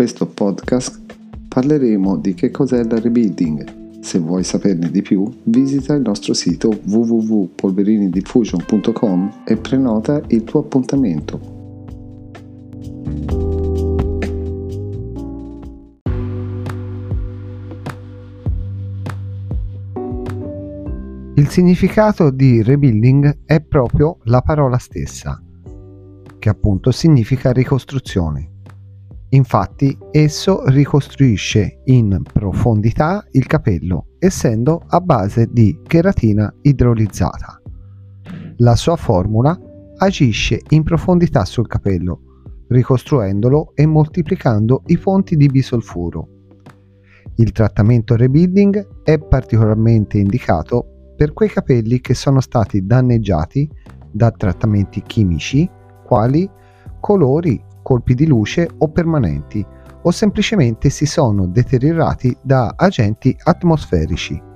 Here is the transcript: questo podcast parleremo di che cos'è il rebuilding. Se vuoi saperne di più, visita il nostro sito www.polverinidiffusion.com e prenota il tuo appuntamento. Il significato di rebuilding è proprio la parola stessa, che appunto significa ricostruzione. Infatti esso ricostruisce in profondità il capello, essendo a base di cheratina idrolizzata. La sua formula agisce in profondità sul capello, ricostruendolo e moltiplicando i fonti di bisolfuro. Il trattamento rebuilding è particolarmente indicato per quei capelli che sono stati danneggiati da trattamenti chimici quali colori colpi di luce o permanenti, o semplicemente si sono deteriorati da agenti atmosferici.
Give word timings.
questo 0.00 0.26
podcast 0.26 0.98
parleremo 1.48 2.16
di 2.16 2.34
che 2.34 2.50
cos'è 2.50 2.78
il 2.78 2.90
rebuilding. 2.90 4.00
Se 4.00 4.18
vuoi 4.18 4.42
saperne 4.44 4.90
di 4.90 5.02
più, 5.02 5.30
visita 5.44 5.92
il 5.94 6.00
nostro 6.00 6.32
sito 6.32 6.70
www.polverinidiffusion.com 6.84 9.42
e 9.44 9.56
prenota 9.56 10.22
il 10.28 10.42
tuo 10.44 10.60
appuntamento. 10.60 11.58
Il 21.34 21.48
significato 21.48 22.30
di 22.30 22.62
rebuilding 22.62 23.40
è 23.44 23.60
proprio 23.60 24.16
la 24.24 24.40
parola 24.40 24.78
stessa, 24.78 25.38
che 26.38 26.48
appunto 26.48 26.90
significa 26.90 27.52
ricostruzione. 27.52 28.59
Infatti 29.32 29.96
esso 30.10 30.64
ricostruisce 30.66 31.82
in 31.84 32.20
profondità 32.22 33.24
il 33.30 33.46
capello, 33.46 34.06
essendo 34.18 34.82
a 34.88 35.00
base 35.00 35.48
di 35.52 35.78
cheratina 35.86 36.52
idrolizzata. 36.62 37.60
La 38.56 38.74
sua 38.74 38.96
formula 38.96 39.56
agisce 39.98 40.60
in 40.70 40.82
profondità 40.82 41.44
sul 41.44 41.68
capello, 41.68 42.22
ricostruendolo 42.68 43.72
e 43.74 43.86
moltiplicando 43.86 44.82
i 44.86 44.96
fonti 44.96 45.36
di 45.36 45.46
bisolfuro. 45.46 46.28
Il 47.36 47.52
trattamento 47.52 48.16
rebuilding 48.16 49.02
è 49.04 49.18
particolarmente 49.18 50.18
indicato 50.18 51.14
per 51.16 51.32
quei 51.32 51.48
capelli 51.48 52.00
che 52.00 52.14
sono 52.14 52.40
stati 52.40 52.84
danneggiati 52.84 53.70
da 54.10 54.32
trattamenti 54.32 55.02
chimici 55.02 55.70
quali 56.04 56.50
colori 56.98 57.62
colpi 57.90 58.14
di 58.14 58.24
luce 58.24 58.70
o 58.78 58.88
permanenti, 58.92 59.66
o 60.02 60.12
semplicemente 60.12 60.90
si 60.90 61.06
sono 61.06 61.48
deteriorati 61.48 62.36
da 62.40 62.74
agenti 62.76 63.36
atmosferici. 63.42 64.49